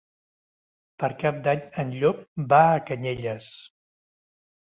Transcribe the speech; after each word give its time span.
Per 1.03 1.09
Cap 1.23 1.35
d'Any 1.47 1.59
en 1.83 1.91
Llop 1.99 2.23
va 2.55 2.61
a 2.69 2.81
Canyelles. 2.87 3.51